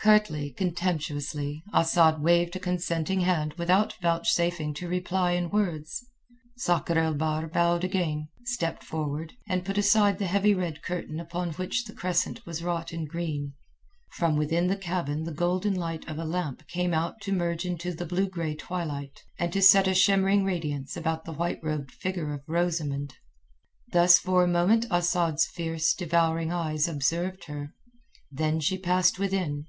[0.00, 6.06] Curtly, contemptuously, Asad waved a consenting hand without vouchsafing to reply in words.
[6.56, 11.50] Sakr el Bahr bowed again, stepped forward, and put aside the heavy red curtain upon
[11.54, 13.54] which the crescent was wrought in green.
[14.12, 17.92] From within the cabin the golden light of a lamp came out to merge into
[17.92, 22.32] the blue gray twilight, and to set a shimmering radiance about the white robed figure
[22.32, 23.16] of Rosamund.
[23.92, 27.74] Thus for a moment Asad's fierce, devouring eyes observed her,
[28.30, 29.66] then she passed within.